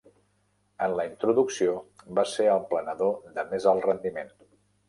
[0.85, 1.75] En la introducció
[2.21, 4.35] va ser el planador de més alt rendiment.